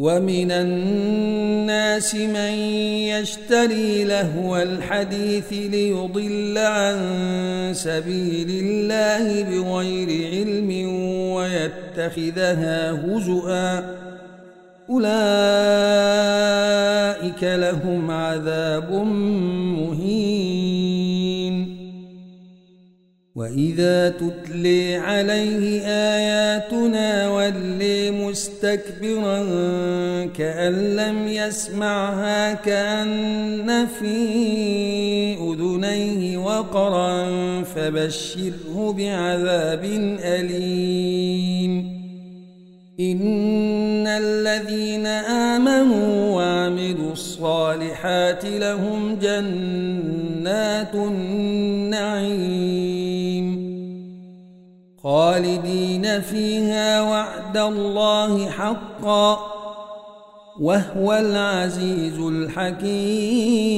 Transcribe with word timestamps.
ومن 0.00 0.50
الناس 0.50 2.14
من 2.14 2.52
يشتري 3.12 4.04
لهو 4.04 4.56
الحديث 4.56 5.52
ليضل 5.52 6.58
عن 6.58 6.98
سبيل 7.72 8.48
الله 8.64 9.42
بغير 9.42 10.30
علم 10.32 10.70
ويتخذها 11.32 12.92
هزؤا. 12.92 13.96
أولئك 14.90 15.10
لهم 17.42 18.10
عذاب 18.10 18.90
وإذا 23.40 24.08
تتلي 24.08 24.96
عليه 24.96 25.86
آياتنا 25.86 27.28
ولي 27.28 28.10
مستكبرا 28.10 29.38
كأن 30.26 30.96
لم 30.96 31.28
يسمعها 31.28 32.54
كأن 32.54 33.86
في 33.86 34.14
أذنيه 35.34 36.36
وقرا 36.36 37.26
فبشره 37.62 38.94
بعذاب 38.98 39.84
أليم 40.24 42.00
إن 43.00 44.06
الذين 44.06 45.06
آمنوا 45.56 46.36
وعملوا 46.36 47.12
الصالحات 47.12 48.44
لهم 48.44 49.18
جنات 49.22 50.94
النعيم 50.94 52.99
خالدين 55.02 56.20
فيها 56.20 57.02
وعد 57.02 57.56
الله 57.56 58.50
حقا 58.50 59.38
وهو 60.60 61.12
العزيز 61.12 62.18
الحكيم. 62.18 63.70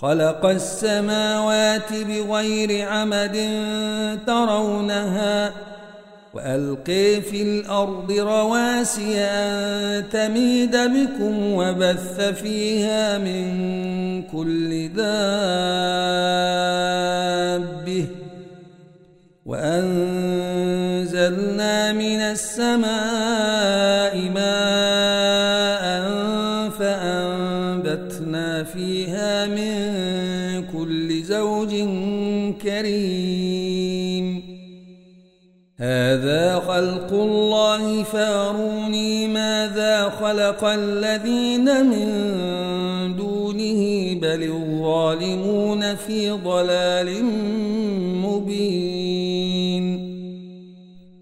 خلق 0.00 0.46
السماوات 0.46 1.92
بغير 1.92 2.88
عمد 2.88 3.36
ترونها 4.26 5.52
وألقي 6.34 7.20
في 7.20 7.42
الأرض 7.42 8.12
رواسي 8.12 9.18
أن 9.18 10.08
تميد 10.08 10.76
بكم 10.76 11.52
وبث 11.52 12.20
فيها 12.20 13.18
من 13.18 14.22
كل 14.22 14.88
دابه 14.88 16.09
وأنزلنا 19.50 21.12
من 21.92 22.20
السماء 22.20 24.14
ماء 24.34 25.84
فأنبتنا 26.78 28.64
فيها 28.64 29.46
من 29.46 29.82
كل 30.72 31.22
زوج 31.22 31.70
كريم. 32.62 34.50
هذا 35.76 36.62
خلق 36.68 37.12
الله 37.12 38.02
فاروني 38.02 39.28
ماذا 39.28 40.08
خلق 40.08 40.64
الذين 40.64 41.86
من 41.86 42.08
دونه 43.16 44.14
بل 44.20 44.42
الظالمون 44.42 45.94
في 45.94 46.30
ضلال 46.30 47.08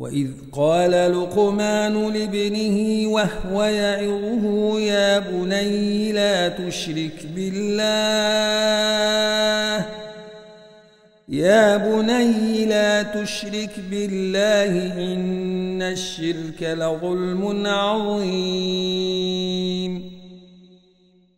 وإذ 0.00 0.28
قال 0.52 0.90
لقمان 0.90 2.12
لابنه 2.12 3.08
وهو 3.08 3.64
يعظه 3.64 4.80
يا 4.80 5.18
بني 5.18 6.12
لا 6.12 6.48
تشرك 6.48 7.26
بالله 7.34 8.70
يا 11.28 11.76
بني 11.76 12.64
لا 12.64 13.02
تشرك 13.02 13.70
بالله 13.90 15.02
إن 15.12 15.82
الشرك 15.82 16.62
لظلم 16.62 17.66
عظيم 17.66 18.90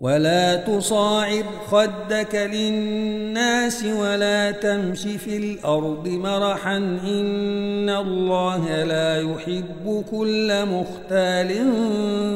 ولا 0.00 0.56
تصاعر 0.56 1.44
خدك 1.70 2.34
للناس 2.34 3.84
ولا 3.84 4.50
تمش 4.50 5.00
في 5.02 5.36
الأرض 5.36 6.08
مرحا 6.08 6.76
إن 6.76 7.90
الله 7.90 8.84
لا 8.84 9.20
يحب 9.20 10.04
كل 10.10 10.66
مختال 10.66 11.70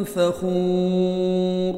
فخور 0.06 1.74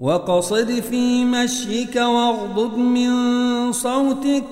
وقصد 0.00 0.70
في 0.70 1.24
مشيك 1.24 1.96
واغضب 1.96 2.78
من 2.78 3.12
صوتك 3.72 4.44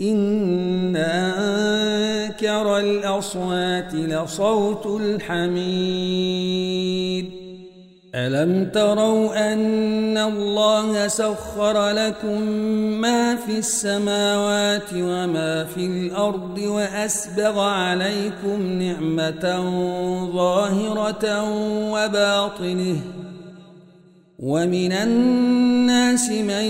إن 0.00 0.96
أنكر 0.96 2.78
الأصوات 2.78 3.94
لصوت 3.94 4.86
الحميد 5.00 6.30
ألم 8.14 8.70
تروا 8.74 9.52
أن 9.52 10.18
الله 10.18 11.08
سخر 11.08 11.90
لكم 11.90 12.42
ما 13.00 13.36
في 13.36 13.58
السماوات 13.58 14.92
وما 14.94 15.64
في 15.64 15.86
الأرض 15.86 16.58
وأسبغ 16.58 17.60
عليكم 17.60 18.62
نعمة 18.72 19.44
ظاهرة 20.34 21.42
وباطنة 21.92 22.96
ومن 24.38 24.92
الناس 24.92 26.30
من 26.30 26.64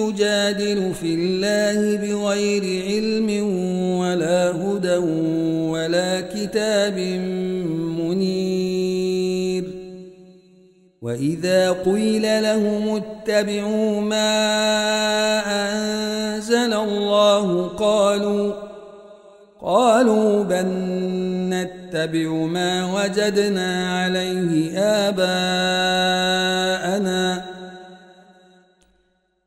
يجادل 0.00 0.94
في 0.94 1.14
الله 1.14 1.96
بغير 1.96 2.84
علم 2.86 3.28
ولا 3.98 4.50
هدى 4.50 4.96
ولا 5.70 6.20
كتاب 6.20 6.98
منير 6.98 7.35
وإذا 11.02 11.72
قيل 11.72 12.42
لهم 12.42 12.96
اتبعوا 12.96 14.00
ما 14.00 14.32
أنزل 15.46 16.72
الله 16.72 17.68
قالوا 17.68 18.52
قالوا 19.60 20.44
بل 20.44 20.66
نتبع 21.50 22.28
ما 22.28 22.94
وجدنا 22.94 24.02
عليه 24.02 24.78
آباءنا 24.78 26.36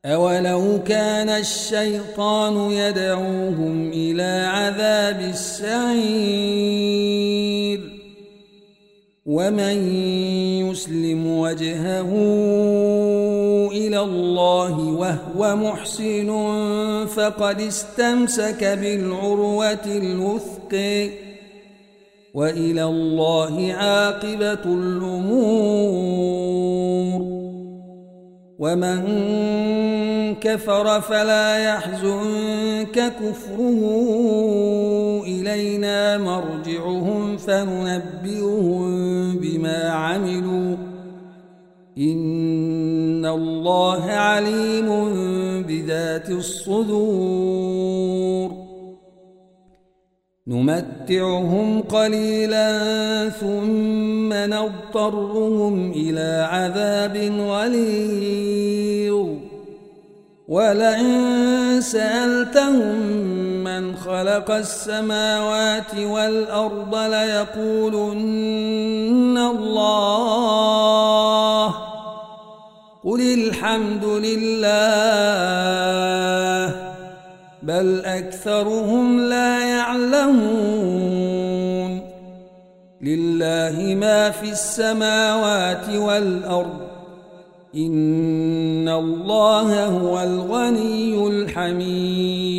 أولو 0.05 0.83
كان 0.83 1.29
الشيطان 1.29 2.71
يدعوهم 2.71 3.89
إلى 3.89 4.47
عذاب 4.47 5.21
السعير 5.21 6.79
ومن 9.29 9.77
يسلم 10.65 11.37
وجهه 11.37 12.11
إلى 13.71 13.99
الله 13.99 14.79
وهو 14.79 15.55
محسن 15.55 16.29
فقد 17.05 17.61
استمسك 17.61 18.63
بالعروة 18.63 19.85
الوثق 19.85 20.73
وإلى 22.33 22.83
الله 22.83 23.73
عاقبة 23.73 24.65
الأمور 24.65 26.19
ومن 28.59 28.99
كفر 30.35 31.01
فلا 31.01 31.57
يحزنك 31.57 33.13
كفره 33.19 33.81
إلينا 35.23 36.17
مرجعهم 36.17 37.37
فننبئهم 37.37 38.85
بما 39.37 39.89
عملوا. 39.89 40.75
إن 41.97 43.25
الله 43.25 44.03
عليم 44.05 44.89
بذات 45.63 46.29
الصدور. 46.29 47.69
نمتعهم 50.49 51.81
قليلا 51.81 52.69
ثم 53.29 54.33
نضطرهم 54.33 55.91
إلى 55.91 56.47
عذاب 56.51 57.17
غليظ. 57.39 59.27
ولئن 60.47 61.81
سألتهم 61.81 62.97
من 63.63 63.95
خلق 63.95 64.51
السماوات 64.51 65.95
والأرض 65.99 66.95
ليقولن 66.95 68.17
الله. 69.37 70.69
قل 73.03 73.21
الحمد 73.21 74.05
لله 74.05 75.78
بل 77.69 78.05
أكثرهم 78.05 79.19
لا 79.19 79.67
يعلمون. 79.69 80.41
لله 83.01 83.95
ما 83.95 84.29
في 84.29 84.51
السماوات 84.51 85.89
والأرض. 85.89 86.79
إن 87.75 88.89
الله 88.89 89.85
هو 89.85 90.23
الغني 90.23 91.27
الحميد. 91.27 92.58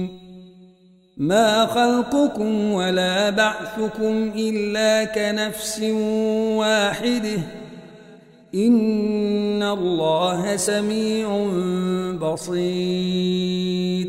ما 1.21 1.65
خلقكم 1.65 2.71
ولا 2.71 3.29
بعثكم 3.29 4.31
إلا 4.35 5.03
كنفس 5.03 5.79
واحدة 6.57 7.37
إن 8.55 9.63
الله 9.63 10.55
سميع 10.55 11.47
بصير 12.21 14.07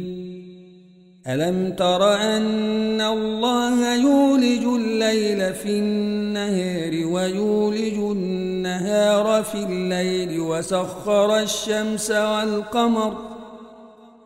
ألم 1.28 1.75
تر 1.78 2.14
أن 2.14 3.00
الله 3.00 3.95
يولج 3.95 4.64
الليل 4.64 5.54
في 5.54 5.78
النهار 5.78 7.07
ويولج 7.07 7.95
النهار 7.95 9.42
في 9.42 9.59
الليل 9.59 10.40
وسخر 10.40 11.38
الشمس 11.38 12.11
والقمر 12.11 13.32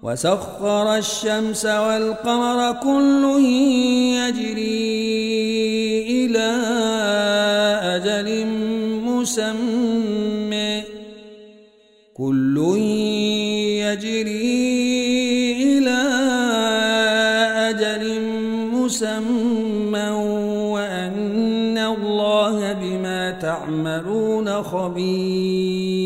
وسخر 0.06 0.96
الشمس 0.96 1.64
والقمر 1.64 2.72
كل 2.72 3.42
يجري 4.14 4.86
إلى 6.26 6.50
أجل 7.82 8.46
مسمى. 9.02 10.82
كل 12.14 12.56
يجري 13.82 14.72
إلى 15.78 16.02
أجل 17.70 18.20
مسمى. 18.72 20.10
وأن 20.74 21.78
الله 21.78 22.72
بما 22.72 23.30
تعملون 23.30 24.62
خبير. 24.62 26.05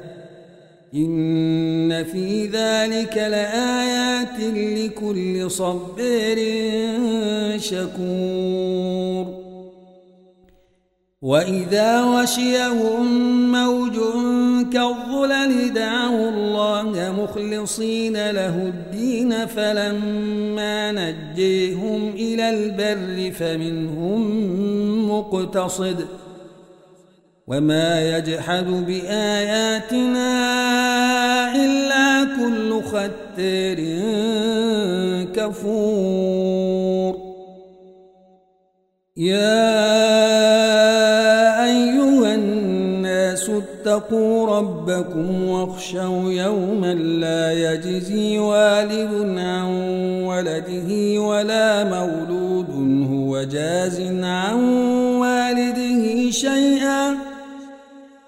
إن 0.95 2.03
في 2.03 2.45
ذلك 2.45 3.17
لآيات 3.17 4.39
لكل 4.55 5.51
صبر 5.51 6.37
شكور. 7.57 9.25
وإذا 11.21 12.03
وشيهم 12.03 13.51
موج 13.51 13.95
كالظلل 14.73 15.73
دعوا 15.73 16.29
الله 16.29 17.15
مخلصين 17.23 18.29
له 18.31 18.55
الدين 18.67 19.45
فلما 19.45 20.91
نجيهم 20.91 22.09
إلى 22.09 22.49
البر 22.49 23.31
فمنهم 23.31 24.21
مقتصد. 25.11 26.05
وما 27.51 28.17
يجحد 28.17 28.65
بآياتنا 28.65 30.31
إلا 31.55 32.23
كل 32.23 32.81
ختار 32.81 33.79
كفور 35.35 37.17
يا 39.17 40.01
واتقوا 43.85 44.57
ربكم 44.57 45.47
واخشوا 45.47 46.31
يوما 46.31 46.93
لا 46.93 47.51
يجزي 47.51 48.39
والد 48.39 49.37
عن 49.39 49.65
ولده 50.23 51.21
ولا 51.21 51.83
مولود 51.83 52.69
هو 53.11 53.43
جاز 53.43 54.01
عن 54.23 54.63
والده 55.19 56.31
شيئا 56.31 57.17